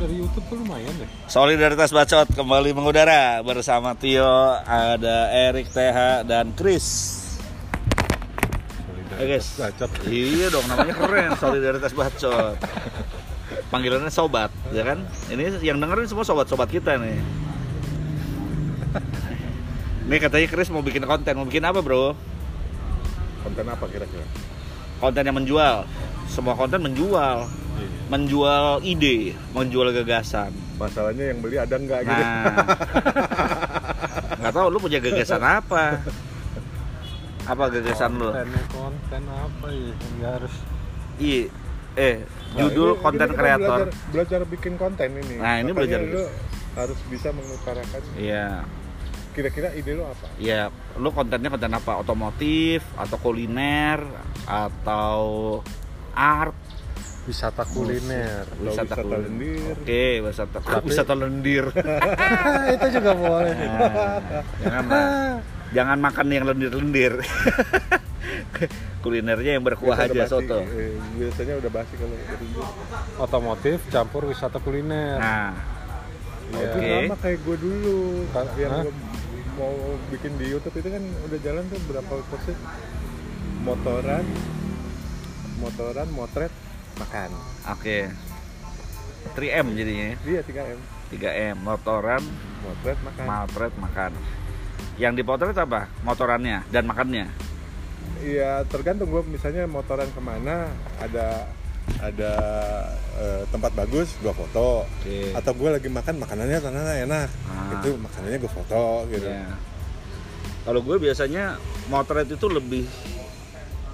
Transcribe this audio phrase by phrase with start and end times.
[0.00, 1.08] dari YouTube tuh lumayan deh.
[1.28, 7.20] Solidaritas Bacot kembali mengudara bersama Tio, ada Erik TH dan Chris.
[9.20, 9.92] Eh guys, Bacot.
[10.08, 12.56] iya dong namanya keren Solidaritas Bacot.
[13.68, 15.04] Panggilannya sobat, ya kan?
[15.28, 17.20] Ini yang dengerin semua sobat-sobat kita nih.
[20.08, 22.16] Nih katanya Chris mau bikin konten, mau bikin apa bro?
[23.44, 24.24] Konten apa kira-kira?
[24.96, 25.84] Konten yang menjual.
[26.26, 27.46] Semua konten menjual.
[28.10, 30.50] Menjual ide, menjual gagasan.
[30.76, 32.22] Masalahnya yang beli ada nggak gitu?
[32.22, 32.44] Nah,
[34.36, 36.02] nggak tahu lu punya gagasan apa?
[37.46, 38.30] Apa gagasan lu?
[38.68, 40.54] konten apa ya nggak harus
[41.16, 41.42] Iya,
[41.94, 42.14] eh
[42.50, 43.78] Nah, judul ini- konten ini kita kreator.
[43.80, 45.34] Belajar, belajar bikin konten ini.
[45.38, 46.22] Nah, ini Makanya belajar lu
[46.72, 48.46] harus bisa mengutarakan Iya,
[49.30, 50.26] kira-kira ide lu apa?
[50.34, 50.66] iya.
[50.96, 51.92] Lu kontennya konten apa?
[51.96, 54.02] Otomotif atau kuliner
[54.44, 55.20] atau
[56.10, 56.58] art?
[57.30, 59.20] Wisata kuliner Wisata wisata kuliner.
[59.22, 59.74] lendir.
[59.76, 61.64] Oke, wisata Tapi- wisata lendir.
[62.74, 63.54] itu juga boleh
[64.66, 65.38] Nah,
[65.76, 67.14] jangan makan yang lendir-lendir.
[69.00, 70.60] Kulinernya yang berkuah aja basi, soto.
[70.60, 72.66] eh, biasanya udah basi kalau lendir.
[73.16, 75.50] otomotif campur wisata kuliner Nah,
[76.50, 76.90] Ya, itu Oke.
[77.06, 77.98] sama kayak gue dulu.
[78.28, 78.90] Ka- yang
[79.54, 79.70] mau
[80.10, 82.58] bikin di YouTube itu kan udah jalan tuh berapa persen
[83.62, 84.26] motoran,
[85.56, 86.50] motoran, motret,
[87.00, 87.30] makan.
[87.66, 87.98] oke.
[89.30, 90.16] 3M jadinya ya.
[90.26, 90.78] Iya 3M.
[91.10, 92.22] 3M, motoran,
[92.60, 93.24] Motret, makan.
[93.26, 94.12] motret, makan.
[94.96, 95.88] Yang dipotret apa?
[96.00, 97.26] Motorannya dan makannya.
[98.20, 101.48] Iya tergantung gue misalnya motoran ke mana ada
[101.98, 102.32] ada
[103.16, 105.32] eh, tempat bagus gue foto Oke.
[105.32, 107.72] atau gue lagi makan makanannya ternyata enak Ah.
[107.74, 109.56] itu makanannya gue foto gitu Iya.
[110.60, 111.56] Kalau gue biasanya
[111.88, 112.84] motret itu lebih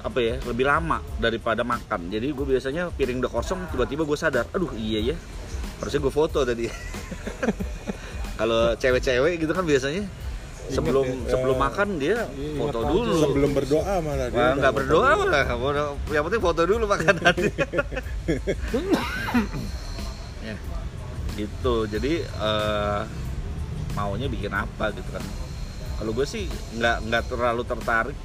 [0.06, 2.06] apa ya lebih lama daripada makan.
[2.06, 5.16] Jadi gue biasanya piring udah kosong tiba-tiba gue sadar aduh iya ya
[5.82, 6.70] harusnya gue foto tadi.
[8.38, 10.06] Kalau cewek-cewek gitu kan biasanya
[10.66, 13.18] sebelum ya, sebelum makan dia iya, foto ingat dulu.
[13.26, 15.42] Sebelum berdoa malah dia nggak berdoa malah.
[16.14, 17.34] Yang penting foto dulu makanan
[20.46, 20.54] ya
[21.34, 21.74] gitu.
[21.90, 23.00] Jadi eh,
[23.98, 25.24] maunya bikin apa gitu kan.
[25.96, 26.46] Kalau gue sih
[26.78, 28.18] nggak nggak terlalu tertarik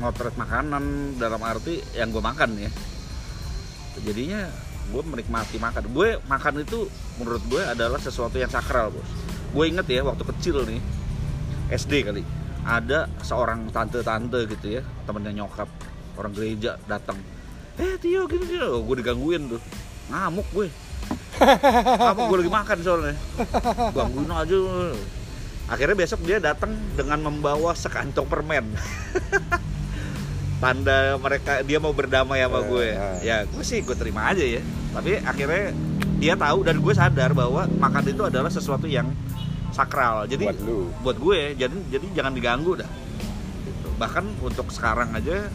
[0.00, 2.72] motret makanan dalam arti yang gue makan ya.
[4.00, 4.48] Jadinya
[4.90, 5.92] gue menikmati makan.
[5.92, 6.88] Gue makan itu
[7.20, 9.04] menurut gue adalah sesuatu yang sakral bos.
[9.52, 10.80] Gue inget ya waktu kecil nih
[11.70, 12.24] SD kali
[12.64, 15.68] ada seorang tante-tante gitu ya temennya nyokap
[16.16, 17.20] orang gereja datang.
[17.76, 18.64] Eh Tio gini gini.
[18.64, 19.60] Oh, gue digangguin tuh.
[20.08, 20.68] Ngamuk gue.
[22.00, 23.14] Ngamuk gue lagi makan soalnya.
[23.92, 24.56] Gangguin aja.
[25.70, 28.74] Akhirnya besok dia datang dengan membawa sekantong permen
[30.60, 32.86] tanda mereka dia mau berdamai sama Eh, gue.
[32.86, 33.16] eh.
[33.22, 34.60] ya gue sih gue terima aja ya.
[34.90, 35.72] Tapi akhirnya
[36.16, 39.08] dia tahu dan gue sadar bahwa makan itu adalah sesuatu yang
[39.70, 40.24] sakral.
[40.24, 40.78] Jadi buat lu.
[41.00, 42.90] buat gue jadi jadi jangan diganggu dah.
[43.60, 43.88] Gitu.
[43.96, 45.48] bahkan untuk sekarang aja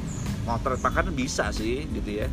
[0.44, 2.28] motret makan bisa sih gitu ya.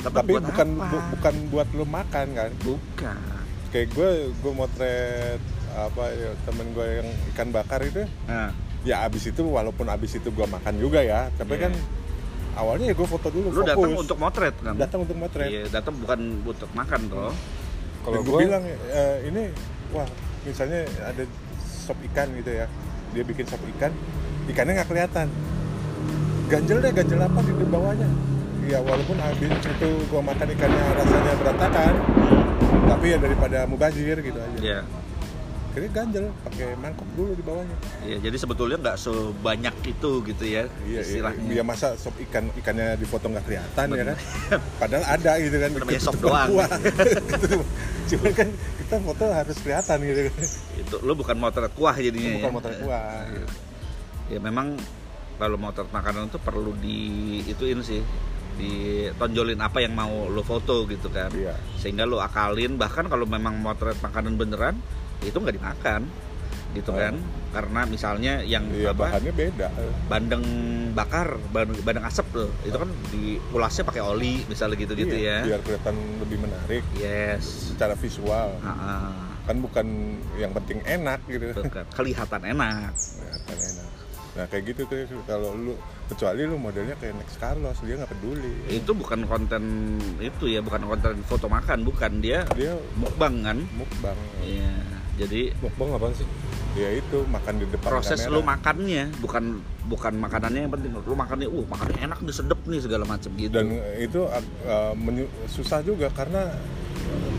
[0.00, 0.86] Tapi buat bukan apa?
[0.88, 2.50] bu- bukan buat lu makan kan?
[2.60, 3.18] Bukan.
[3.68, 5.40] Kayak gue gue motret
[5.70, 8.02] apa ya temen gue yang ikan bakar itu.
[8.24, 8.50] Nah,
[8.80, 11.66] ya abis itu walaupun abis itu gue makan juga ya tapi Iya.
[11.66, 11.72] kan
[12.58, 14.74] awalnya ya gue foto dulu lu datang untuk motret kan?
[14.74, 15.48] Datang untuk motret.
[15.48, 17.32] Iya datang bukan untuk makan toh.
[18.02, 19.42] Kalau Dan gue bilang eh, ini
[19.94, 20.08] wah
[20.42, 21.22] misalnya ada
[21.62, 22.66] sop ikan gitu ya.
[23.14, 23.94] Dia bikin sop ikan
[24.50, 25.26] ikannya nggak kelihatan.
[26.50, 28.08] Ganjel deh ganjel apa di bawahnya?
[28.68, 31.94] Ya walaupun habis itu gue makan ikannya rasanya berantakan
[32.88, 34.58] tapi ya daripada mubazir gitu aja.
[34.60, 34.80] Ya
[35.68, 40.62] Akhirnya ganjel pakai mangkok dulu di bawahnya Iya, jadi sebetulnya nggak sebanyak itu gitu ya
[40.64, 41.50] iya iya istilahnya.
[41.50, 44.16] ya masa sop ikan ikannya difoto nggak kelihatan ya kan
[44.80, 46.48] padahal ada gitu kan Namanya sop doang.
[48.08, 48.16] Gitu.
[48.16, 50.44] cuman kan kita foto harus kelihatan gitu kan
[50.78, 52.54] Itu lu bukan motret kuah jadinya bukan ya.
[52.56, 53.46] motret kuah gitu.
[54.28, 54.66] Ya memang
[55.36, 56.98] kalau motret makanan itu perlu di
[57.44, 58.00] ituin sih
[58.58, 63.54] ditonjolin apa yang mau lo foto gitu kan iya sehingga lo akalin bahkan kalau memang
[63.56, 64.74] motret makanan beneran
[65.22, 66.02] itu nggak dimakan
[66.76, 67.00] gitu Oh.
[67.00, 67.14] kan
[67.48, 69.08] karena misalnya yang iya apa?
[69.08, 69.68] bahannya beda.
[70.04, 70.44] Bandeng
[70.92, 75.56] bakar bandeng, bandeng asap tuh itu kan diulasnya pakai oli misalnya gitu gitu Iya, ya.
[75.56, 76.84] biar kelihatan lebih menarik.
[76.92, 77.72] Yes.
[77.72, 78.60] Secara visual.
[78.60, 79.10] Ah, ah.
[79.48, 79.86] kan bukan
[80.36, 81.56] yang penting enak gitu.
[81.56, 81.88] Bukan.
[81.96, 82.92] kelihatan enak.
[82.92, 83.88] Kelihatan enak.
[84.36, 85.72] Nah kayak gitu tuh kalau lu
[86.06, 88.54] kecuali lu modelnya kayak Next Carlos dia nggak peduli.
[88.68, 92.20] Itu bukan konten itu ya bukan konten foto makan bukan.
[92.20, 93.58] Dia dia mukbang kan?
[93.72, 94.18] mukbang.
[94.44, 96.28] Iya jadi mukbang apaan sih
[96.72, 98.30] dia itu makan di depan proses kamera.
[98.30, 99.44] lu makannya bukan
[99.84, 103.50] bukan makanannya yang penting lu makannya uh makannya enak nih sedep nih segala macam gitu
[103.50, 103.66] dan
[103.98, 104.40] itu uh,
[104.94, 106.54] menyu- susah juga karena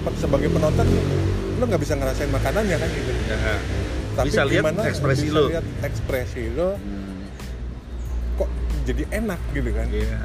[0.02, 0.84] pe- sebagai penonton
[1.56, 3.38] lo nggak bisa ngerasain makanannya kan gitu Ya.
[4.16, 5.44] tapi Bisa lihat gimana ekspresi bisa lo.
[5.48, 7.20] lihat ekspresi lo Hmm,
[8.36, 8.50] kok
[8.84, 10.20] jadi enak gitu kan Iya.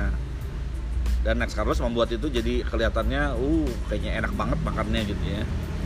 [1.21, 5.41] Dan Next Carlos membuat itu jadi kelihatannya, uh, kayaknya enak banget makannya gitu ya.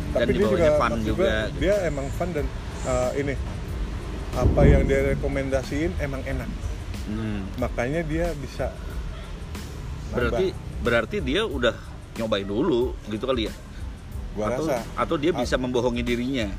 [0.09, 1.21] Dan tapi dia juga, fun juga.
[1.21, 2.47] gua, dia emang fun dan
[2.83, 3.35] uh, ini
[4.31, 6.51] apa yang dia rekomendasiin emang enak
[7.05, 7.49] Hmm.
[7.57, 10.29] makanya dia bisa nambah.
[10.29, 10.47] Berarti
[10.79, 11.73] berarti dia udah
[12.15, 13.55] nyobain dulu gitu kali ya.
[14.33, 16.53] gua atau rasa atau dia bisa membohongi dirinya.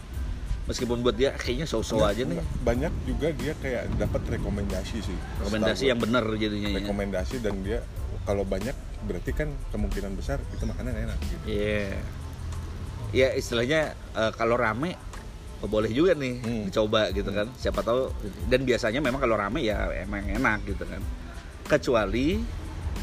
[0.66, 2.42] Meskipun buat dia kayaknya so-so aja nih.
[2.62, 6.78] banyak juga dia kayak dapat rekomendasi sih Rekomendasi yang benar jadinya ya.
[6.78, 7.82] rekomendasi dan dia
[8.22, 11.98] kalau banyak berarti kan kemungkinan besar itu makanan enak gitu Iya.
[13.10, 14.94] Ya istilahnya eh, kalau rame
[15.62, 16.64] oh, boleh juga nih Hmm.
[16.70, 17.50] dicoba gitu kan.
[17.58, 18.14] Siapa tahu
[18.48, 21.02] dan biasanya memang kalau rame ya emang enak gitu kan.
[21.66, 22.38] Kecuali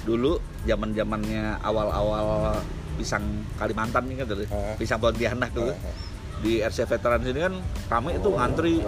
[0.07, 2.63] dulu zaman-zamannya awal-awal
[2.97, 3.25] pisang
[3.59, 4.47] Kalimantan nih kan tadi.
[4.49, 4.75] Ah.
[4.79, 5.75] Pisang Pontianak dulu.
[5.75, 5.95] Ah, ah.
[6.37, 7.55] Di RC Veteran sini kan
[7.89, 8.85] rame itu ngantri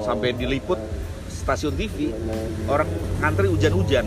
[0.00, 0.78] sampai diliput
[1.28, 2.14] stasiun TV.
[2.70, 2.88] Orang
[3.20, 4.06] ngantri hujan-hujan.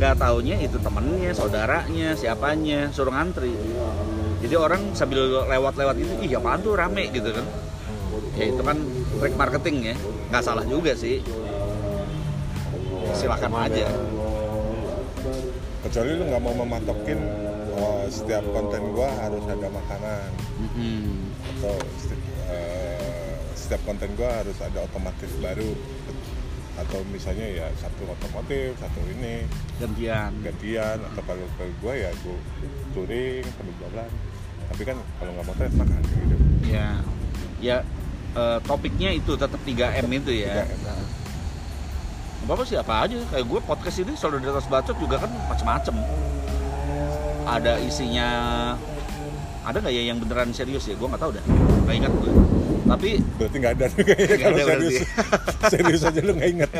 [0.00, 3.52] Nggak taunya itu temennya, saudaranya, siapanya, suruh ngantri.
[4.40, 7.46] Jadi orang sambil lewat-lewat itu, ih apaan tuh rame gitu kan.
[8.36, 8.76] Ya itu kan
[9.20, 9.96] trik marketing ya,
[10.32, 11.20] nggak salah juga sih.
[13.12, 13.86] Silakan aja.
[15.80, 17.18] kecuali lu nggak mau mematokin
[17.74, 20.28] oh, setiap konten gua harus ada makanan
[20.60, 21.32] Mm-mm.
[21.56, 25.72] atau seti- eh, setiap konten gua harus ada otomotif baru
[26.76, 29.44] atau misalnya ya satu otomotif satu ini
[29.78, 30.30] Gantian.
[30.40, 32.38] gantian atau kalau ke gua ya gua
[32.92, 33.44] touring
[33.80, 34.10] jalan
[34.70, 36.36] tapi kan kalau nggak motret makan gitu
[36.70, 37.02] Ya,
[37.58, 37.76] ya
[38.32, 40.62] eh, topiknya itu tetap 3M itu ya.
[40.62, 41.02] 3M.
[42.40, 45.92] Bapak sih apa aja, kayak gue podcast ini solidaritas bacot juga kan macem-macem
[47.42, 48.28] Ada isinya,
[49.60, 50.94] ada nggak ya yang beneran serius ya?
[50.94, 51.44] Gue nggak tahu dah,
[51.90, 52.32] nggak ingat gue
[52.86, 54.98] Tapi berarti nggak ada tuh kayaknya Nggak kalau ada serius.
[55.66, 56.70] Serius aja lu nggak inget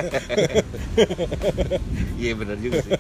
[2.20, 2.92] iya bener juga sih.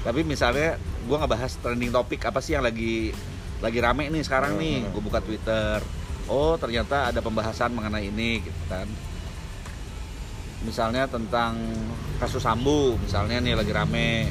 [0.00, 3.12] Tapi misalnya gue ngebahas trending topik apa sih yang lagi
[3.60, 4.86] lagi rame nih sekarang nih.
[4.86, 4.90] Hmm.
[4.96, 5.82] Gue buka Twitter.
[6.30, 8.88] Oh ternyata ada pembahasan mengenai ini gitu kan.
[10.64, 11.56] Misalnya tentang
[12.20, 14.28] kasus Sambu misalnya nih lagi rame.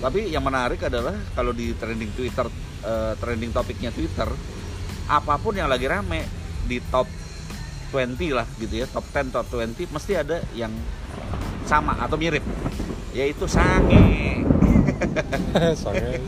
[0.00, 2.48] Tapi yang menarik adalah kalau di trending Twitter
[2.84, 4.28] eh, trending topiknya Twitter
[5.10, 6.22] apa pun yang lagi rame
[6.64, 7.10] di top
[7.90, 10.70] 20 lah gitu ya top 10 top 20 mesti ada yang
[11.66, 12.46] sama atau mirip
[13.10, 14.46] yaitu sange
[15.80, 16.18] Soalnya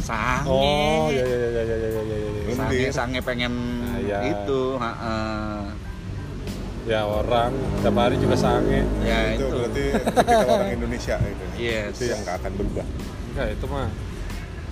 [0.00, 2.42] sange Oh, ya ya ya ya ya ya ya ya.
[2.42, 2.54] ya.
[2.56, 3.52] sange sange pengen
[3.82, 4.18] Nah, ya.
[4.26, 5.14] itu ha-ha.
[6.82, 8.82] Ya orang tiap hari juga sange.
[9.00, 9.84] ya itu, itu, berarti
[10.42, 11.94] orang Indonesia itu Yes.
[11.94, 12.86] itu yang nggak akan berubah
[13.30, 13.88] Enggak itu mah.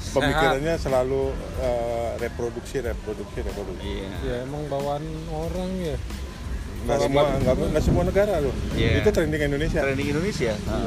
[0.03, 1.23] Pemikirannya selalu
[1.59, 3.85] eh, reproduksi reproduksi reproduksi.
[3.87, 4.09] Iya.
[4.23, 5.97] Ya emang bawaan orang ya.
[6.81, 8.55] nggak semua nggak, nggak semua negara loh.
[8.73, 9.05] Iya.
[9.05, 9.81] itu trending Indonesia.
[9.81, 10.79] Trending Indonesia Ha.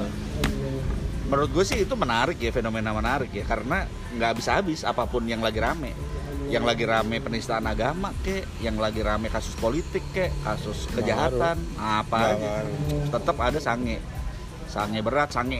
[1.23, 3.41] menurut gue sih itu menarik ya fenomena menarik ya.
[3.43, 5.93] Karena nggak habis-habis apa pun yang lagi rame.
[6.49, 12.17] Yang lagi rame penistaan agama kek yang lagi rame kasus politik kek kasus kejahatan apa
[12.17, 13.07] Nggak aja.
[13.09, 13.97] tetap ada sange.
[14.65, 15.57] Sange berat sange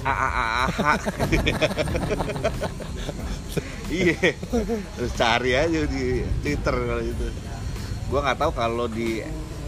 [0.00, 0.64] a a a a.
[3.96, 4.36] iya.
[5.00, 7.26] Terus cari aja di twitter kalau itu
[8.12, 9.24] gua nggak tahu kalau di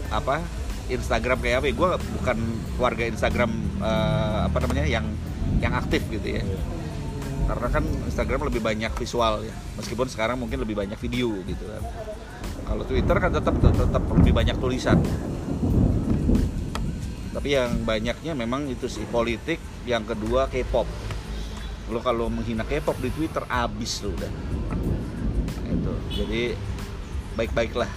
[0.09, 0.41] apa
[0.89, 1.73] Instagram kayak apa ya.
[1.77, 2.37] Gue bukan
[2.81, 5.05] warga Instagram eh, apa namanya yang
[5.61, 6.43] yang aktif gitu ya.
[7.49, 9.55] Karena kan Instagram lebih banyak visual ya.
[9.77, 11.83] Meskipun sekarang mungkin lebih banyak video gitu kan.
[12.69, 15.01] Kalau Twitter kan tetap tetap lebih banyak tulisan.
[17.33, 20.85] Tapi yang banyaknya memang itu sih politik yang kedua K-pop
[21.89, 24.29] lo kalau menghina K-pop di Twitter abis lo udah.
[24.29, 25.93] Nah, itu.
[26.15, 26.43] Jadi
[27.33, 27.89] baik-baiklah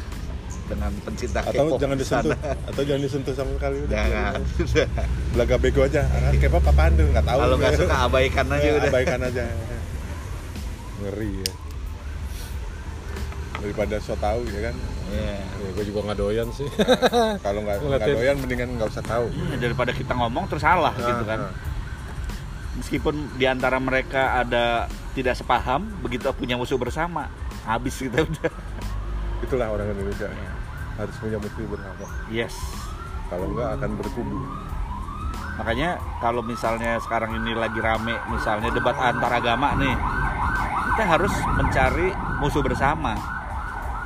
[0.63, 2.33] dengan pencinta atau K-pop jangan di disentuh.
[2.33, 2.69] sana.
[2.73, 3.77] atau jangan disentuh sama sekali.
[3.85, 4.41] Udah jangan.
[5.37, 6.03] belaga bego aja.
[6.33, 7.07] K-pop apaan tuh?
[7.07, 7.39] Nggak tahu.
[7.39, 8.91] Kalau nggak suka abaikan aja Ya, udah.
[8.91, 9.45] abaikan aja.
[11.03, 11.53] Ngeri ya.
[13.63, 14.77] daripada so tahu ya kan?
[15.07, 15.39] Iya.
[15.39, 16.67] Ya gue juga nggak doyan sih.
[17.47, 19.31] kalau nggak doyan mendingan nggak usah tahu.
[19.55, 21.47] Daripada kita ngomong terus salah gitu kan.
[21.47, 21.72] Ah, ah.
[22.79, 27.29] Meskipun di antara mereka ada tidak sepaham begitu punya musuh bersama
[27.69, 28.53] habis kita udah
[29.45, 30.31] itulah orang Indonesia
[30.93, 32.07] harus punya musuh bersama.
[32.29, 32.55] Yes.
[33.33, 34.41] Kalau nggak akan berkubu
[35.53, 39.93] makanya kalau misalnya sekarang ini lagi rame misalnya debat antar agama nih
[40.93, 42.09] kita harus mencari
[42.41, 43.17] musuh bersama.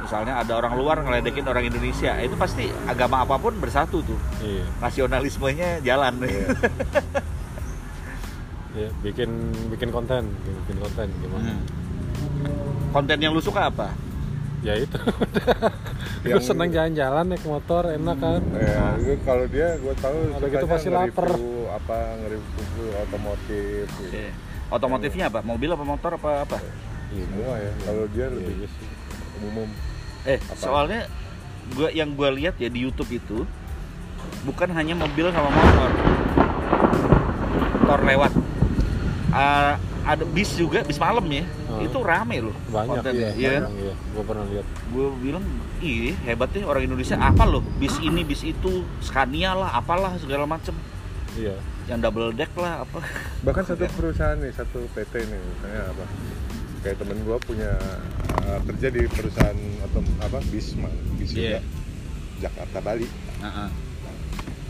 [0.03, 4.19] Misalnya ada orang luar ngeledekin orang Indonesia itu pasti agama apa pun bersatu tuh.
[4.39, 4.63] Iya.
[4.79, 6.23] nasionalismenya jalan.
[6.23, 6.47] Iya.
[8.77, 9.31] Ya, bikin
[9.69, 10.29] bikin konten,
[10.61, 11.49] bikin konten gimana?
[11.49, 11.65] Hmm.
[12.93, 13.93] konten yang lu suka apa
[14.61, 14.97] ya itu
[16.23, 20.49] gue Yang- seneng jalan-jalan naik motor enak kan Ya, itu kalau dia gue tahu Udah
[20.51, 21.29] gitu pasti lapar.
[21.71, 24.11] apa nge-review otomotif gitu.
[24.11, 24.27] Oke.
[24.69, 26.57] otomotifnya apa mobil apa motor apa apa
[27.09, 28.89] semua ya kalau dia lebih Iya sih.
[29.43, 29.69] umum
[30.25, 30.57] eh Apa?
[30.59, 31.01] soalnya
[31.73, 33.45] gua yang gua lihat ya di YouTube itu
[34.43, 35.91] bukan hanya mobil sama motor
[37.79, 38.33] motor lewat
[39.37, 39.75] Ah,
[40.07, 41.45] ada bis juga bis malam ya.
[41.67, 41.83] Hmm.
[41.83, 43.63] itu rame loh banyak kontennya, iya, iya kan?
[43.69, 43.95] banyak, iya.
[44.09, 44.67] gue pernah lihat.
[44.89, 45.45] Gue bilang
[45.79, 47.17] ih hebat nih orang Indonesia.
[47.21, 50.73] Apa loh bis ini bis itu Scania lah apalah segala macem.
[51.35, 51.53] Iya.
[51.85, 52.99] Yang double deck lah apa.
[53.45, 56.05] Bahkan satu perusahaan nih satu PT nih misalnya apa.
[56.81, 57.73] Kayak temen gue punya
[58.41, 61.37] uh, kerja di perusahaan atau apa bis ma- bis Iya.
[61.37, 61.61] juga.
[62.39, 63.09] Jakarta Bali.
[63.37, 63.69] Heeh.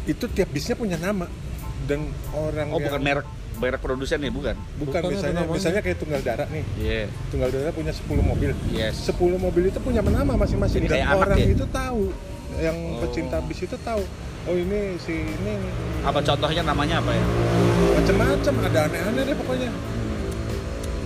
[0.06, 1.30] itu tiap bisnya punya nama.
[1.85, 4.56] Dan orang oh yang- bukan merek merek produsen nih bukan?
[4.76, 6.64] Bukan Bukan misalnya misalnya kayak tunggal darah nih.
[6.76, 7.02] Iya.
[7.28, 8.50] Tunggal darah punya 10 mobil.
[8.68, 8.94] Yes.
[9.04, 10.84] 10 mobil itu punya nama masing-masing.
[10.84, 11.46] Dan kayak anak orang ya?
[11.50, 12.02] itu tahu.
[12.56, 12.98] Yang Oh.
[13.02, 14.02] pecinta bis itu tahu.
[14.46, 15.54] Oh ini si ini.
[16.00, 17.25] Apa contohnya namanya apa ya?
[17.96, 19.70] Macam-macam ada aneh-aneh deh pokoknya.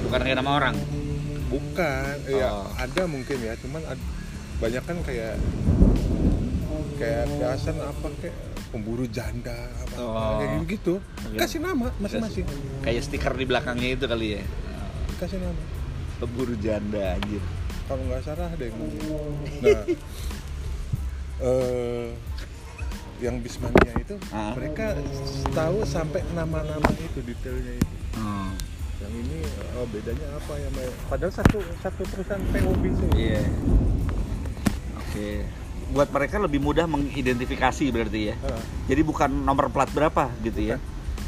[0.04, 0.74] Bukan kayak nama orang?
[1.48, 2.66] Bukan ya Oh.
[2.76, 4.06] ada mungkin ya cuman ad-
[4.60, 5.34] banyak kan kayak
[6.96, 8.36] kayak biasa apa kayak
[8.70, 10.38] pemburu janda apa Oh.
[10.38, 10.94] kayak gitu.
[10.98, 11.36] Oke.
[11.36, 12.46] kasih nama masing-masing.
[12.80, 14.42] Kayak stiker di belakangnya itu kali ya.
[15.16, 15.62] Kasih nama.
[16.16, 17.42] Pemburu janda anjir.
[17.84, 18.74] Kalau nggak salah yang
[19.64, 19.82] nah
[21.40, 22.08] eh
[23.20, 24.52] yang Bismania itu Ah.
[24.54, 24.96] mereka
[25.50, 27.94] tahu sampai nama-nama itu detailnya itu.
[28.16, 28.48] Oh.
[29.00, 29.40] yang ini
[29.74, 30.68] oh bedanya apa ya
[31.08, 33.40] padahal satu satu perusahaan PO itu iya.
[34.94, 35.48] Oke
[35.90, 38.34] buat mereka lebih mudah mengidentifikasi berarti ya.
[38.46, 40.76] Ah, jadi bukan nomor plat berapa gitu ya.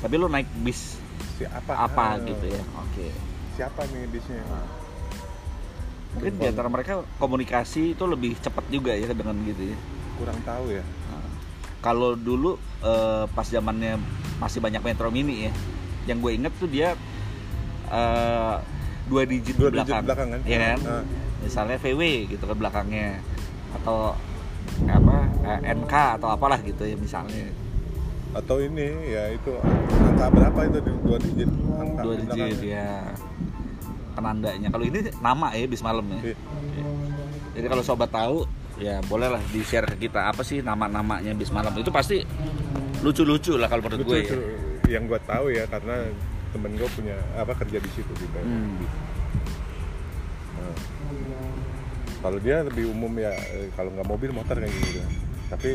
[0.02, 0.98] Tapi lo naik bis
[1.38, 2.16] siapa apa?
[2.16, 2.62] Ah, gitu ya.
[2.78, 3.06] Oke.
[3.58, 4.42] Siapa nih bisnya?
[6.12, 9.76] Mungkin di antara mereka komunikasi itu lebih cepat juga ya dengan gitu ya.
[10.20, 10.84] Kurang tahu ya.
[10.84, 11.26] Nah,
[11.82, 13.98] kalau dulu eh, pas zamannya
[14.38, 15.52] masih banyak Metro Mini ya
[16.10, 16.98] yang gue inget tuh dia
[17.90, 18.56] eh,
[19.06, 20.40] dua digit dua di digit belakang, belakang kan?
[20.46, 20.78] Ya kan?
[20.86, 21.04] Ah,
[21.42, 23.18] misalnya VW gitu kan belakangnya
[23.82, 24.14] atau
[24.84, 27.48] apa eh, NK atau apalah gitu ya misalnya
[28.32, 29.52] atau ini ya itu
[30.00, 32.64] angka berapa itu dua digit angka dua di digit belakangnya.
[32.64, 32.88] ya
[34.12, 36.36] penandanya kalau ini nama ya bis malam ya Iya.
[37.52, 41.72] jadi kalau sobat tahu ya bolehlah di share ke kita apa sih nama-namanya bis malam
[41.72, 42.24] itu pasti
[43.00, 44.36] lucu-lucu lah kalau menurut Lucu gue ya.
[44.90, 46.08] yang gue tahu ya karena
[46.48, 48.80] temen gue punya apa kerja di situ PO Hmm.
[52.22, 55.02] Kalau dia lebih umum ya eh, kalau nggak mobil motor kayak gitu
[55.50, 55.70] tapi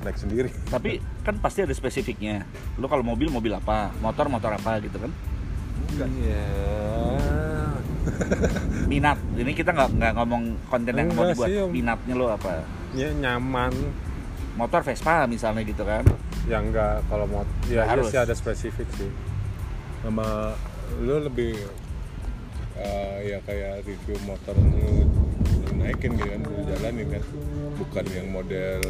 [0.00, 2.48] naik sendiri Tapi kan pasti ada spesifiknya.
[2.80, 5.12] Lo kalau mobil mobil apa, motor motor apa gitu kan?
[6.00, 6.48] iya
[8.90, 9.20] Minat.
[9.36, 11.48] Ini kita nggak nggak ngomong konten yang mau Enggak dibuat.
[11.52, 11.68] sih.
[11.68, 12.64] Minatnya lo apa?
[12.90, 13.70] ya nyaman
[14.58, 16.02] Motor Vespa misalnya gitu kan?
[16.48, 18.10] ya enggak kalau mau ya iya harus.
[18.10, 19.06] sih ada spesifik sih
[20.02, 20.56] sama
[20.98, 21.52] lu lebih
[22.74, 25.06] eh, ya kayak review motor lu
[25.74, 27.22] naikin gitu kan lu jalanin kan
[27.76, 28.80] bukan yang model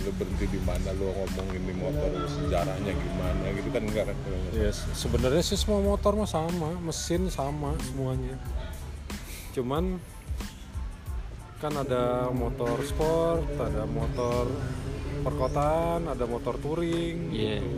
[0.00, 4.16] lu berhenti di mana lu ngomongin di motor sejarahnya gimana gitu kan enggak kan
[4.56, 8.34] ya se- sebenarnya sih semua motor mah sama mesin sama semuanya
[9.52, 10.00] cuman
[11.60, 14.48] kan ada motor sport ada motor
[15.20, 17.60] perkotaan ada motor touring Iya.
[17.60, 17.68] gitu.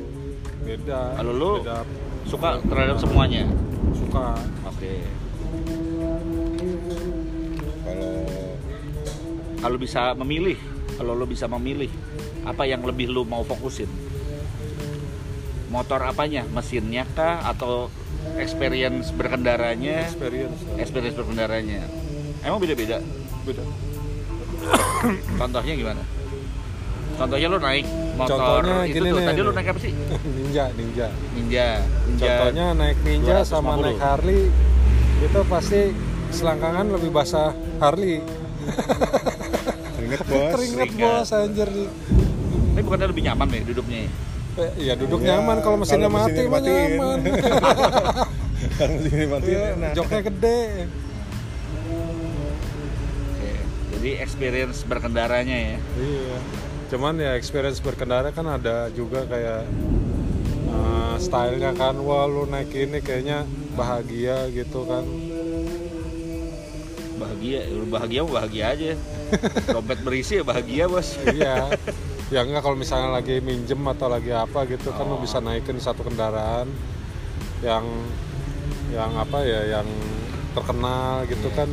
[0.63, 1.83] beda Kalau lu- beda
[2.23, 3.43] Suka terhadap semuanya.
[3.99, 5.03] suka Oke.
[5.03, 5.32] kalau
[9.63, 10.59] Kalau bisa memilih,
[10.99, 11.87] kalau lo bisa memilih,
[12.43, 13.87] apa yang lebih lo mau fokusin?
[15.71, 16.43] Motor apanya?
[16.51, 17.47] Mesinnya kah?
[17.47, 17.87] Atau
[18.43, 20.11] experience berkendaranya?
[20.11, 20.59] experience.
[20.83, 21.87] Experience berkendaranya.
[22.43, 22.99] Emang beda-beda?
[23.47, 23.63] Beda.
[25.41, 26.03] Contohnya gimana?
[27.15, 27.87] Contohnya lo naik
[28.19, 29.19] motor Contohnya itu gini tuh.
[29.19, 29.93] nih, tadi lo naik apa sih?
[30.43, 31.07] Ninja ninja.
[31.39, 31.67] Ninja
[32.11, 32.27] ninja.
[32.27, 33.87] Contohnya naik ninja sama 250.
[33.87, 34.43] naik Harley
[35.23, 35.81] itu pasti
[36.35, 38.19] selangkangan lebih basah Harley
[40.21, 40.51] keringet bos.
[40.53, 41.69] keringet bos anjir.
[41.73, 41.89] Nih
[42.73, 44.11] tapi bukannya lebih nyaman nih duduknya ya?
[44.53, 45.57] Eh, ya duduk Ya, nyaman.
[45.61, 47.19] Kalau mesinnya kalau mati mesinnya mah nyaman.
[48.73, 48.97] Kalau
[49.29, 49.93] matiin Iya, enak.
[49.93, 50.61] joknya gede.
[53.29, 53.51] Oke.
[53.93, 55.79] jadi experience berkendaranya ya?
[55.97, 56.37] Iya.
[56.89, 59.65] Cuman ya experience berkendara kan ada juga kayak
[60.69, 65.05] eh, stylenya kan wah lu naik ini kayaknya bahagia gitu kan
[67.23, 68.91] bahagia lu bahagia bahagia aja
[69.73, 71.71] dompet berisi ya bahagia bos iya
[72.29, 75.21] ya enggak kalau misalnya lagi minjem atau lagi apa gitu kan lu Oh.
[75.21, 76.67] bisa naikin satu kendaraan
[77.61, 77.85] yang
[78.89, 79.89] yang apa ya yang
[80.51, 81.57] terkenal gitu Iya.
[81.57, 81.69] kan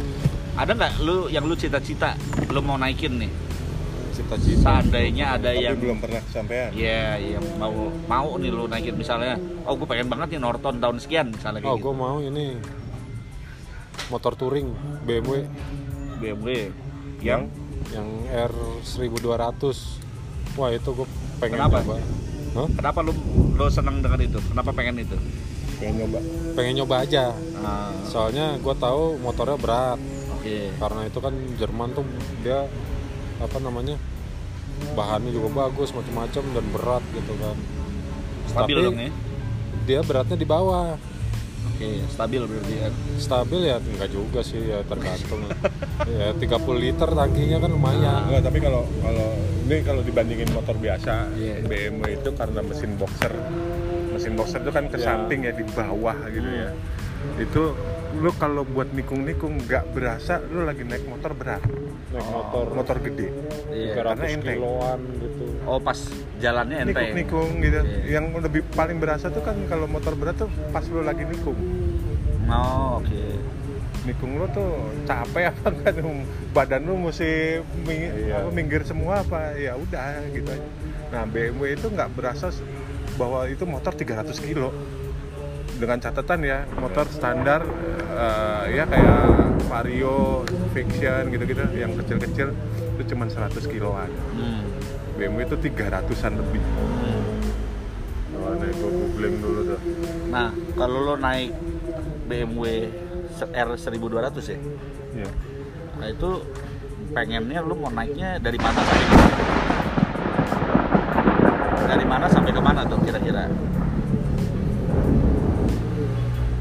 [0.55, 3.31] Ada nggak lu yang lu cita-cita lu mau naikin nih?
[4.11, 7.71] cita-cita Seandainya ada tapi yang belum pernah kesampaian Iya, iya mau
[8.05, 9.39] mau nih lu naikin misalnya.
[9.63, 11.85] Oh, gue pengen banget nih Norton tahun sekian misalnya kayak oh gitu.
[11.85, 12.59] gue mau ini
[14.07, 14.71] motor touring
[15.03, 15.43] BMW
[16.17, 16.71] BMW
[17.19, 17.51] yang
[17.91, 21.83] yang R 1200 wah itu gue pengen Kenapa?
[21.83, 21.95] coba
[22.49, 22.67] Hah?
[22.71, 23.13] kenapa lu
[23.53, 24.39] lu seneng dengan itu?
[24.41, 25.17] Kenapa pengen itu?
[25.77, 26.19] pengen nyoba
[26.53, 29.99] pengen nyoba aja Ah, soalnya gue tahu motornya berat
[30.35, 30.71] Oke.
[30.75, 32.03] karena itu kan Jerman tuh
[32.39, 32.67] dia
[33.37, 33.95] apa namanya
[34.91, 37.55] bahannya juga bagus macam-macam dan berat gitu kan
[38.45, 39.11] Stabil Tapi dong ya.
[39.85, 40.95] dia beratnya di bawah
[41.79, 42.89] Oke, stabil berarti ya.
[43.15, 45.47] stabil ya enggak juga sih ya tergantung
[46.19, 46.43] ya 30
[46.75, 49.29] liter tangkinya kan lumayan Enggak, tapi kalau kalau
[49.63, 51.63] ini kalau dibandingin motor biasa Iya.
[51.63, 53.31] BMW itu karena mesin boxer
[54.11, 55.07] mesin boxer itu kan ke Iya.
[55.07, 56.69] samping ya di bawah gitu ya
[57.39, 57.63] itu
[58.11, 61.61] lu kalau buat nikung-nikung nggak berasa lu lagi naik motor berat
[62.09, 63.29] naik motor motor gede
[63.69, 63.93] Iya.
[63.93, 64.57] 300 karena enteng.
[64.57, 65.99] kiloan gitu Oh, pas
[66.37, 66.97] jalannya enteng.
[67.13, 67.99] nikung-nikung gitu Iya.
[68.11, 71.55] yang lebih paling berasa tuh kan kalau motor berat tuh pas lu lagi nikung
[72.49, 73.21] Oh, oke.
[74.01, 74.73] nikung lu tuh
[75.05, 75.93] capek apa kan
[76.49, 78.41] badan lu mesti ming- Iya.
[78.41, 80.65] apa, minggir semua apa ya udah gitu aja
[81.09, 82.49] nah BMW itu nggak berasa
[83.15, 84.73] bahwa itu motor 300 kilo
[85.79, 87.63] dengan catatan ya motor standar
[88.11, 89.19] eh, ya kayak
[89.69, 90.43] Vario,
[90.75, 92.51] Fiction gitu-gitu yang kecil-kecil
[92.99, 94.65] itu cuma 100 kiloan Hmm.
[95.15, 97.21] BMW itu 300an lebih hmm.
[98.35, 99.79] oh, nih gue googling dulu tuh
[100.29, 101.51] Nah, kalau lo naik
[102.27, 102.91] BMW
[103.39, 104.59] R 1200 ya,
[105.15, 105.29] Iya.
[105.95, 106.29] nah itu
[107.09, 109.07] pengennya lo mau naiknya dari mana sampai?
[111.89, 113.49] Dari mana sampai ke mana tuh kira-kira?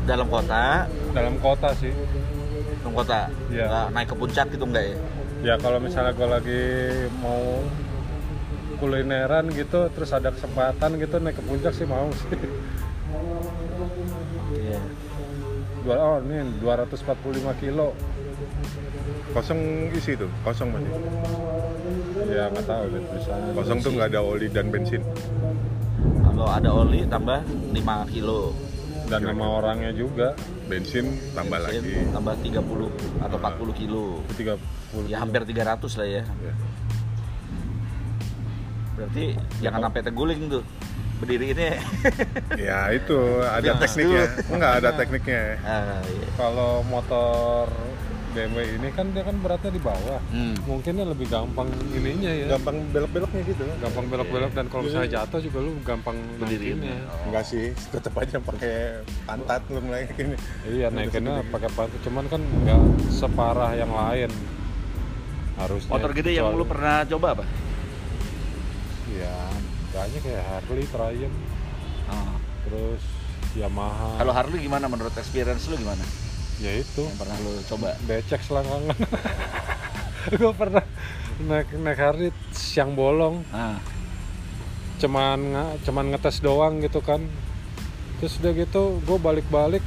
[0.09, 1.93] Dalam kota, dalam kota sih.
[2.81, 3.65] Dalam kota, Iya.
[3.69, 4.97] Nggak naik ke puncak gitu enggak ya?
[5.39, 6.63] ya kalau misalnya gue lagi
[7.23, 7.63] mau
[8.83, 12.35] kulineran gitu terus ada kesempatan gitu naik ke puncak sih mau sih.
[14.57, 14.81] Iya.
[15.87, 17.95] dua oh ini 245 kilo.
[19.31, 20.93] Kosong isi tuh kosong masih.
[22.33, 25.05] Ya nggak tahu deh misalnya kosong tuh nggak ada oli dan bensin.
[26.25, 27.43] Kalau ada oli tambah
[27.75, 28.55] 5 kilo,
[29.09, 30.37] dan sama orangnya juga
[30.69, 34.05] bensin tambah bensin lagi tambah 30 atau 40 kilo.
[34.37, 36.23] 30 Ya hampir 300 lah ya.
[36.45, 36.55] Ya.
[38.97, 39.25] Berarti
[39.61, 40.65] jangan sampai terguling tuh.
[41.19, 41.69] Berdiri ini.
[42.69, 44.23] Ya itu ada Fitness tekniknya.
[44.23, 44.55] dulu.
[44.55, 45.43] Enggak ada tekniknya.
[45.67, 46.27] ah, iya.
[46.39, 47.67] kalau motor
[48.31, 50.55] BMW ini kan dia kan beratnya di bawah Hmm.
[50.63, 53.65] mungkinnya lebih gampang ininya ya Gampang belok-beloknya gitu.
[53.79, 56.75] gampang belok-belok dan kalau misalnya jatuh juga lu gampang Berdiri.
[56.75, 58.75] naikinnya Enggak sih, tetap aja pakai
[59.25, 60.37] pantat lu naikin.
[60.65, 64.31] iya naikinnya pakai pantat cuman kan nggak separah yang lain
[65.57, 67.45] harusnya Motor gede yang lu pernah coba apa?
[69.11, 69.35] ya
[69.89, 71.37] banyak kayak Harley, Triumph
[72.07, 72.37] Ah.
[72.63, 73.03] terus
[73.53, 76.05] Yamaha Kalau Harley gimana menurut experience lu gimana?
[76.59, 77.89] Ya itu Yang pernah lu coba?
[78.05, 78.99] becek selangkangan
[80.41, 80.85] gue pernah
[81.41, 83.79] naik naik Harley siang bolong Ah.
[84.99, 85.39] cuman
[85.81, 87.23] cuman ngetes doang gitu kan
[88.19, 89.85] terus udah gitu gue balik-balik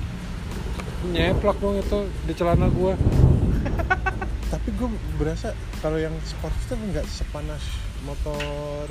[1.06, 2.94] nyeplak dong itu di celana gue
[4.52, 7.64] Tapi gue berasa kalau yang sport itu nggak sepanas
[8.02, 8.84] motor.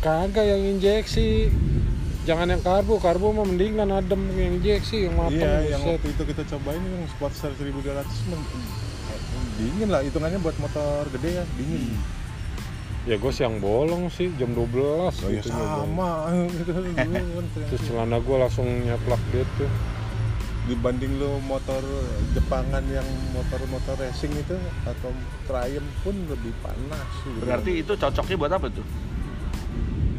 [0.00, 1.52] kagak yang injeksi
[2.22, 5.94] jangan yang karbo karbo mah mendingan adem yang injeksi yang matang Iya, yang buset.
[5.96, 8.48] waktu itu kita cobain yang Sportster 1200 men-
[9.56, 11.96] dingin lah hitungannya buat motor gede ya dingin.
[13.02, 14.68] ya gue siang bolong sih jam 12
[15.16, 15.88] Oh ya gitu nyobain.
[15.88, 16.10] sama.
[17.68, 19.64] Terus celana gue langsung nyeplak gitu
[20.62, 21.80] dibanding lu motor
[22.30, 23.02] Jepangan yang
[23.32, 24.54] motor-motor racing itu
[24.84, 25.10] atau
[25.42, 27.08] Triumph pun lebih panas.
[27.18, 27.40] gitu.
[27.40, 28.84] Berarti itu cocoknya buat apa tuh?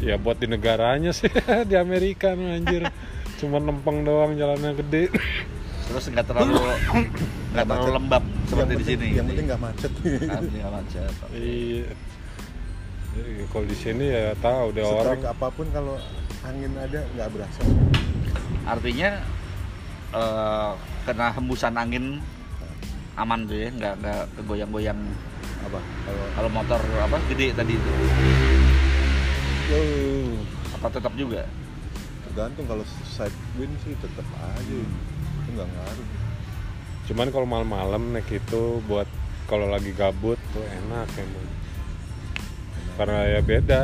[0.02, 1.30] Ya buat di negaranya sih
[1.70, 2.90] di Amerika mah, anjir
[3.38, 5.10] cuma nempeng doang jalannya gede
[5.92, 6.56] Terus nggak terlalu
[7.52, 9.08] nggak terlalu lembab seperti di sini.
[9.12, 9.92] Yang penting nggak macet.
[10.00, 11.14] Nggak macet.
[11.36, 11.92] iya
[13.12, 16.00] Jadi kalau di sini ya tahu deh orang apa pun kalau
[16.48, 17.60] angin ada nggak berasa.
[18.64, 19.20] Artinya
[20.16, 20.72] eh,
[21.04, 22.24] kena hembusan angin
[23.20, 25.00] aman tuh ya, nggak nggak kegoyang-goyang
[25.68, 25.78] Apa?
[25.78, 27.92] Kalau kalau motor apa gede tadi itu.
[29.72, 30.36] Oh,
[30.76, 31.48] Apa tetap juga?
[32.32, 34.78] tergantung kalau side wind sih tetap aja.
[35.44, 36.08] Itu nggak ngaruh.
[37.12, 39.10] cuman kalau malam-malam naik itu buat
[39.52, 41.48] kalau lagi gabut tuh enak emang.
[42.96, 43.84] Karena ya beda.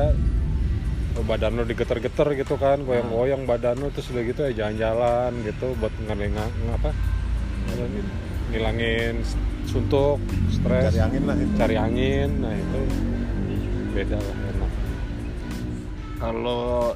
[1.17, 5.91] Badan lo digeter-geter gitu kan goyang-goyang badan lo terus udah gitu ya jalan-jalan gitu buat
[6.07, 6.39] ngeleng
[6.71, 6.95] apa?
[8.53, 9.27] Ngilangin.
[9.67, 10.23] Suntuk
[10.55, 10.95] stres.
[10.95, 11.53] Cari angin lah itu.
[11.59, 12.81] cari angin nah itu
[13.91, 14.46] beda lah
[16.17, 16.93] Kalau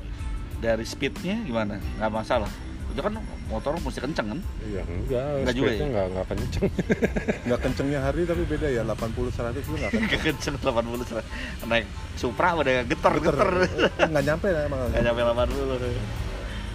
[0.58, 1.78] dari speednya gimana?
[1.98, 2.52] Nggak masalah.
[2.92, 3.16] Itu kan
[3.48, 4.40] motor mesti kenceng kan?
[4.64, 5.84] iya enggak Enggak juga ya?
[5.84, 6.64] enggak enggak kenceng
[7.48, 11.26] nggak kencengnya hari tapi beda ya 80 100 itu nggak kenceng Nggak kenceng 80 serah.
[11.66, 13.50] Naik Supra udah geter geter.
[13.96, 15.88] Eh, nggak nyampe lah emang Nggak nyampe 80.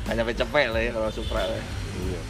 [0.05, 1.41] Nggak nyampe cepet lah ya kalau Supra.
[1.45, 2.21] iya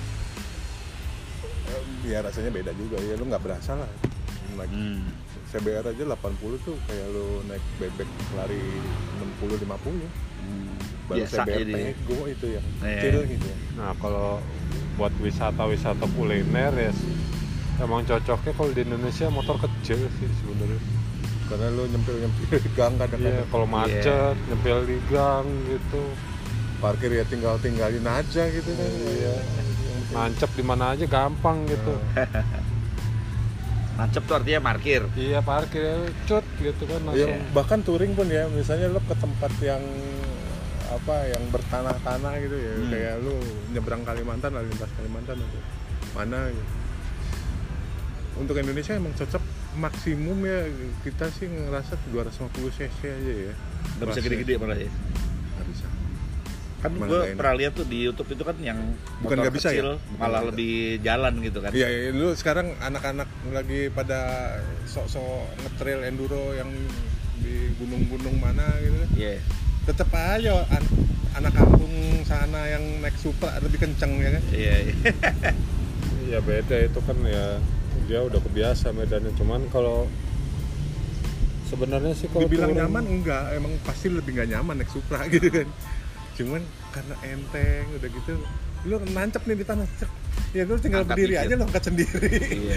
[1.67, 3.91] Eh, ya rasanya beda juga ya lu nggak berasa lah
[4.55, 5.03] naik Hmm.
[5.47, 6.19] CBR aja 80
[6.61, 8.61] tuh kayak lu naik bebek lari
[9.39, 10.79] 60 50 Hmm.
[11.07, 11.73] baru Biasa CBR jadi.
[11.91, 13.01] Pego itu yang Iya.
[13.01, 13.47] kecil gitu.
[13.47, 14.39] Ya nah kalau
[14.95, 16.93] buat wisata-wisata kuliner ya
[17.79, 20.81] emang cocoknya kalau di Indonesia motor kecil sih sebenarnya.
[21.47, 26.03] Karena lu nyempil nyempil di gang iya kadang-kadang kalau macet nyempil di gang gitu.
[26.77, 28.91] Parkir ya tinggal tinggalin aja gitu kan.
[29.09, 29.35] Iya.
[30.09, 31.95] Nancep di mana aja gampang gitu
[33.97, 35.03] Nancep tuh artinya parkir.
[35.15, 39.15] iya parkir ya, cut gitu kan Ya, langsung bahkan touring pun ya misalnya lu ke
[39.15, 39.81] tempat yang
[40.87, 42.89] apa yang bertanah-tanah gitu ya Hmm.
[42.89, 43.35] kayak lu
[43.71, 45.61] nyebrang Kalimantan lalu lintas Kalimantan atau
[46.13, 46.65] mana gitu.
[48.37, 49.41] untuk Indonesia emang cocok
[49.75, 50.69] maksimum ya
[51.03, 53.55] kita sih ngerasa 250 cc aja ya
[53.97, 54.89] Nggak bisa gede-gede malah ya.
[54.89, 55.87] Nggak bisa
[56.89, 58.79] Kan gue pernah lihat tuh di YouTube itu kan yang
[59.19, 59.81] Bukan nggak bisa ya?
[59.81, 61.71] kecil Bukan malah nggak lebih jalan gitu kan.
[61.71, 64.21] Iya, iya, lu sekarang anak-anak lagi pada
[64.85, 65.27] sok-sok
[65.59, 66.71] ngetrail enduro yang
[67.37, 69.09] di gunung-gunung mana gitu kan.
[69.13, 69.39] Iya.
[69.85, 70.95] Tetep aja an-
[71.35, 74.43] anak kampung sana yang naik Supra lebih kenceng ya kan.
[74.51, 74.75] Iya.
[74.83, 74.95] iya.
[76.33, 77.63] ya beda itu kan ya
[78.07, 80.11] dia udah kebiasa medannya cuman kalau
[81.67, 85.51] sebenarnya sih kalau Dibilang touring- nyaman enggak, emang pasti lebih nggak nyaman naik Supra gitu
[85.51, 85.67] kan.
[86.37, 88.33] Cuman karena enteng udah gitu
[88.87, 90.11] lu nancep nih di tanah cek.
[90.55, 91.43] Ya lu tinggal Angkat berdiri dikit.
[91.43, 92.29] aja lo angkat sendiri.
[92.39, 92.77] Iya.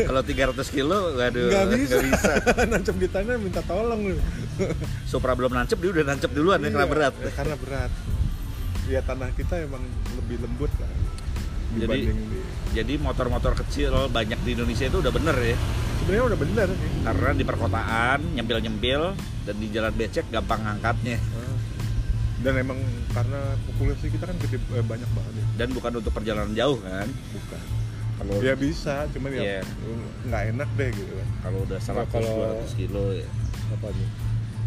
[0.00, 1.90] Kalau 300 kilo, waduh, Nggak bisa.
[1.90, 2.32] nggak bisa.
[2.70, 4.16] nancep di tanah minta tolong lu.
[5.10, 7.14] Supra belum nancep, dia udah nancep duluan ya karena Iya, berat.
[7.18, 7.92] ya, karena berat.
[8.86, 9.82] Ya tanah kita emang
[10.14, 10.90] lebih lembut lah
[11.72, 12.38] Jadi- di
[12.70, 15.56] Jadi motor-motor kecil banyak di Indonesia itu udah bener ya.
[16.00, 16.90] sebenarnya udah bener sih.
[17.02, 19.02] Karena di perkotaan nyempil-nyempil
[19.42, 21.18] dan di jalan becek gampang ngangkatnya.
[22.40, 22.78] Dan emang
[23.10, 25.44] karena populasi kita kan gede eh, banyak banget ya.
[25.56, 27.08] Dan bukan untuk perjalanan jauh kan.
[27.30, 27.62] Bukan.
[28.16, 29.60] Kalau Ya bisa, cuman ya Iya.
[30.24, 31.28] nggak enak deh gitu kan.
[31.40, 33.28] kalau udah 100 kalau- 200 kilo ya.
[33.70, 34.08] apa nih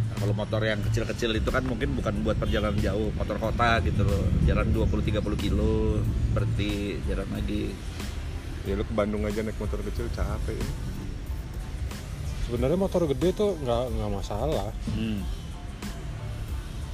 [0.04, 4.02] Nah, kalau motor yang kecil-kecil itu kan mungkin bukan buat perjalanan jauh, motor kota gitu
[4.02, 4.26] loh.
[4.44, 6.72] Jalan 20 30 kilo, berarti
[7.04, 7.74] jalan lagi.
[8.64, 10.70] Ya lu ke Bandung aja naik motor kecil capek ya.
[12.44, 15.20] sebenarnya motor gede tuh nggak nggak masalah Hmm.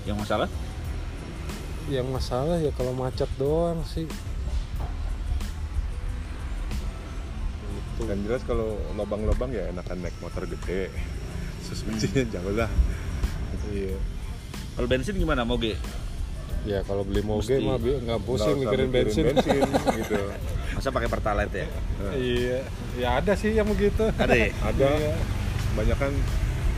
[0.05, 0.49] Yang masalah?
[1.89, 4.05] Yang masalah ya kalau macet doang sih
[7.65, 8.01] gitu.
[8.05, 10.87] Dan jelas kalau lobang-lobang ya enakan naik motor gede.
[11.61, 12.69] Suspensinya jauh lah.
[13.69, 13.93] iya
[14.73, 15.75] Kalau bensin gimana moge?
[16.61, 17.63] ya kalau beli moge Mesti.
[17.63, 19.63] mah bi- nggak pusing mikirin bensin, bensin
[19.95, 20.19] gitu.
[20.73, 21.67] Masa pakai pertalite ya?
[22.11, 22.59] iya
[22.95, 24.51] ya ada sih yang begitu Ada ya?
[24.69, 25.13] Ada Iya.
[25.71, 26.11] banyak kan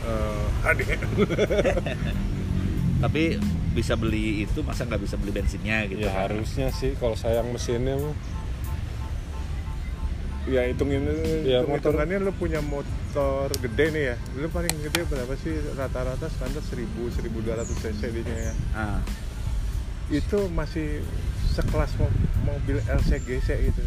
[0.02, 0.82] eh ada
[3.02, 3.22] Tapi
[3.72, 6.00] bisa beli itu masa nggak bisa beli bensinnya gitu?
[6.00, 6.28] ya kan?
[6.28, 8.14] harusnya sih kalau sayang mesinnya mah.
[10.42, 11.06] Ya hitungin
[11.46, 14.16] Ya, hitung motor- lu punya motor gede nih ya.
[14.34, 15.54] Lu paling gede berapa sih?
[15.72, 18.54] Rata-rata standar 1000 1200 cc dia ya.
[18.74, 18.98] Ah,
[20.10, 21.00] itu masih
[21.52, 23.82] sekelas mo- mobil LCGC gitu.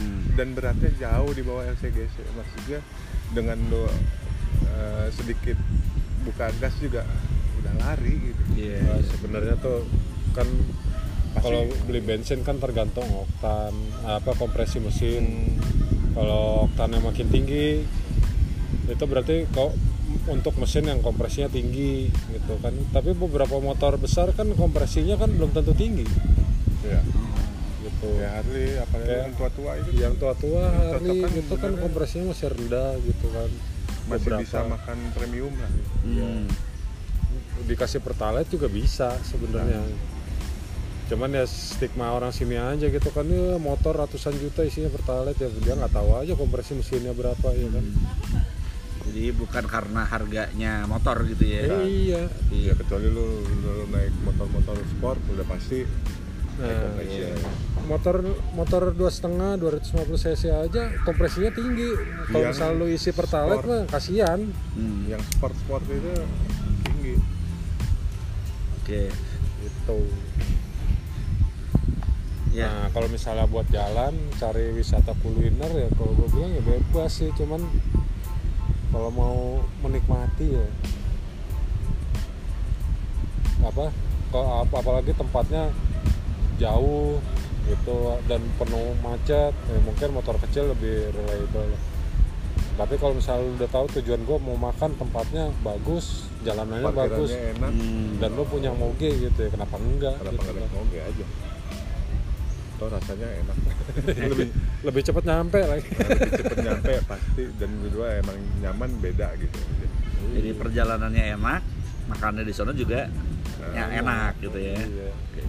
[0.00, 0.32] Hmm.
[0.32, 2.80] dan beratnya jauh di bawah LCGC maksudnya
[3.36, 3.84] dengan lu
[4.64, 5.60] eh, sedikit
[6.24, 7.04] buka gas juga
[7.60, 8.42] udah lari gitu.
[8.56, 8.78] Iya.
[8.82, 9.84] Nah, sebenarnya tuh
[10.32, 10.48] kan
[11.38, 15.54] kalau beli bensin kan tergantung oktan apa kompresi mesin.
[16.10, 17.86] Kalau oktannya makin tinggi
[18.90, 19.70] itu berarti kok
[20.26, 22.74] untuk mesin yang kompresinya tinggi gitu kan.
[22.90, 26.02] Tapi beberapa motor besar kan kompresinya kan belum tentu tinggi.
[26.82, 26.98] Ya
[27.80, 28.10] gitu.
[28.18, 29.90] Ya Harley apalagi Kayak- yang tua-tua itu.
[29.96, 33.50] yang tua-tua Harley kan gitu kan kompresinya masih rendah gitu kan.
[34.10, 34.42] Masih Beberapa.
[34.42, 35.70] bisa makan premium lah.
[36.02, 36.44] Hmm.
[37.62, 39.82] Dikasih pertalite juga bisa sebenarnya
[41.06, 45.50] cuman ya stigma orang sini aja gitu kan ya motor ratusan juta isinya pertalite ya
[45.58, 47.86] dia nggak tahu aja kompresi mesinnya berapa ya kan
[49.00, 51.66] Jadi bukan karena harganya motor gitu ya?
[51.82, 55.82] Eh, iya ya kecuali lu, lu naik motor-motor sport udah pasti
[56.60, 57.32] Nah, iya.
[57.32, 57.48] ya.
[57.88, 58.20] motor
[58.52, 61.88] motor dua setengah 250 cc aja kompresinya tinggi
[62.28, 63.66] kalau misal lu isi pertalite sport.
[63.66, 64.40] mah kasihan
[64.76, 65.08] Hmm.
[65.08, 66.49] yang sport-sport itu tinggi
[68.90, 69.06] Oke.
[69.62, 69.98] gitu
[72.50, 72.66] Ya.
[72.66, 77.30] Nah kalau misalnya buat jalan cari wisata kuliner ya kalau gue bilang ya bebas sih
[77.38, 77.62] cuman
[78.90, 80.66] kalau mau menikmati ya
[83.62, 83.94] apa
[84.34, 85.70] kalau ap- apalagi tempatnya
[86.58, 87.22] jauh
[87.70, 91.78] gitu dan penuh macet ya mungkin motor kecil lebih reliable
[92.74, 97.30] tapi kalau misalnya udah tahu tujuan gue mau makan tempatnya bagus jalanannya bagus.
[97.32, 97.70] enak.
[97.70, 98.16] Hmm.
[98.16, 100.76] dan lu punya moge gitu ya kenapa enggak kenapa gitu nggak kan.
[100.76, 101.26] moge aja?
[102.80, 103.56] Toh rasanya enak.
[104.32, 104.46] Lebih
[104.80, 107.42] lebih cepet nyampe lagi lebih cepet nyampe pasti.
[107.60, 109.58] Dan kedua emang nyaman beda gitu.
[110.30, 111.60] Jadi perjalanannya enak,
[112.08, 113.04] makannya di sana juga
[113.76, 114.80] ya enak gitu ya.
[114.80, 115.42] Iya, Oke.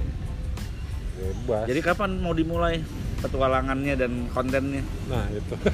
[1.16, 1.66] bebas.
[1.72, 2.84] Jadi kapan mau dimulai
[3.24, 4.84] petualangannya dan kontennya?
[5.08, 5.56] nah itu.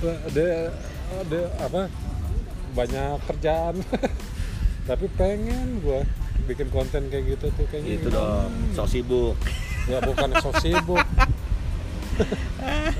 [0.00, 0.72] Ada
[1.20, 1.82] ada apa
[2.70, 3.74] banyak kerjaan
[4.88, 6.02] tapi pengen gua
[6.42, 9.36] bikin konten kayak gitu tuh kayaknya Itu dong, sok sibuk.
[9.86, 11.04] ya bukan sok sibuk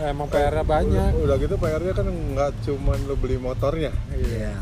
[0.00, 4.56] emang PR-nya banyak udah gitu PR-nya kan nggak cuman lo beli motornya Iya.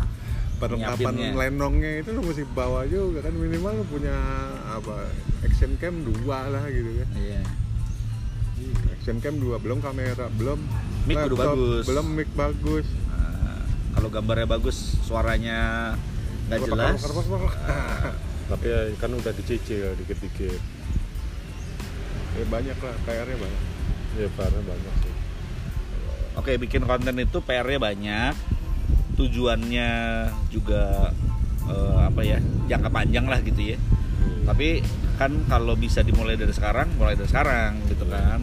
[0.59, 1.39] perlengkapan Nyiapinnya.
[1.39, 4.17] lenongnya itu lo mesti bawa juga kan minimal lo punya
[4.69, 5.07] apa
[5.41, 7.43] action cam dua lah gitu kan Iya.
[8.91, 10.59] action cam dua belum kamera belum
[11.07, 11.85] Mic bagus.
[11.85, 12.87] belum mic bagus
[13.99, 15.93] kalau gambarnya bagus, suaranya
[16.47, 17.03] nggak jelas.
[17.03, 17.53] Kerpas-kerpas.
[18.49, 20.57] tapi ya kan udah dicicil dikit-dikit
[22.41, 23.63] ya banyak lah PR-nya banyak
[24.17, 25.15] ya PR-nya banyak sih
[26.39, 28.31] Oke, bikin konten itu PR-nya banyak.
[29.19, 29.91] Tujuannya
[30.55, 31.11] juga
[31.67, 32.39] eh, apa ya?
[32.71, 33.79] Jangka panjang lah gitu ya.
[34.47, 34.79] Tapi
[35.19, 38.39] kan kalau bisa dimulai dari sekarang, mulai dari sekarang gitu kan.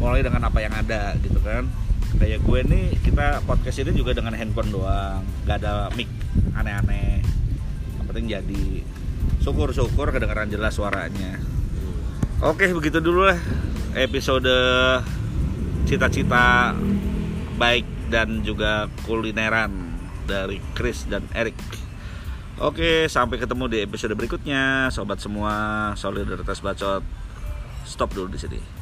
[0.00, 1.68] Mulai dengan apa yang ada gitu kan.
[2.14, 6.08] Kayak gue nih, kita podcast ini juga dengan handphone doang, nggak ada mic
[6.54, 7.20] aneh-aneh.
[8.00, 8.64] Yang penting jadi
[9.44, 11.36] syukur-syukur kedengaran jelas suaranya.
[12.40, 13.38] Oke, begitu dulu lah
[13.94, 14.50] episode
[15.84, 16.74] cita-cita
[17.60, 19.70] baik dan juga kulineran
[20.24, 21.54] dari Chris dan Eric.
[22.62, 25.90] Oke, sampai ketemu di episode berikutnya, sobat semua.
[25.98, 27.02] Solidaritas bacot.
[27.84, 28.73] Stop dulu di sini.